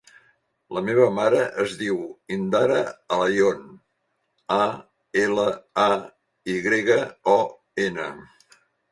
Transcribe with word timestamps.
La 0.75 0.81
meva 0.85 1.07
mare 1.15 1.41
es 1.63 1.73
diu 1.81 1.97
Indara 2.37 2.77
Alayon: 3.17 3.59
a, 4.55 4.65
ela, 5.25 5.45
a, 5.83 5.91
i 6.55 6.55
grega, 6.69 6.97
o, 7.35 7.37
ena. 7.85 8.07